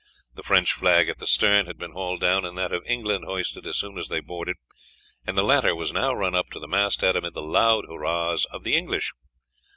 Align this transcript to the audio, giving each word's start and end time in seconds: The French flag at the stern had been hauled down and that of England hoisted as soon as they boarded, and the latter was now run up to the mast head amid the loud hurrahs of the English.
The 0.33 0.41
French 0.41 0.73
flag 0.73 1.09
at 1.09 1.19
the 1.19 1.27
stern 1.27 1.67
had 1.67 1.77
been 1.77 1.91
hauled 1.91 2.21
down 2.21 2.43
and 2.43 2.57
that 2.57 2.71
of 2.71 2.81
England 2.87 3.23
hoisted 3.25 3.67
as 3.67 3.77
soon 3.77 3.99
as 3.99 4.07
they 4.07 4.19
boarded, 4.19 4.55
and 5.27 5.37
the 5.37 5.43
latter 5.43 5.75
was 5.75 5.93
now 5.93 6.11
run 6.11 6.33
up 6.33 6.49
to 6.53 6.59
the 6.59 6.67
mast 6.67 7.01
head 7.01 7.15
amid 7.15 7.35
the 7.35 7.43
loud 7.43 7.85
hurrahs 7.87 8.45
of 8.45 8.63
the 8.63 8.75
English. 8.75 9.11